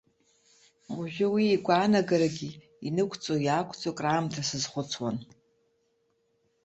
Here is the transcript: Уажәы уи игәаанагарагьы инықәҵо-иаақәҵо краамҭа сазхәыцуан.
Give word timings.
Уажәы 0.95 1.27
уи 1.33 1.45
игәаанагарагьы 1.55 2.49
инықәҵо-иаақәҵо 2.87 3.91
краамҭа 3.97 4.41
сазхәыцуан. 4.49 5.17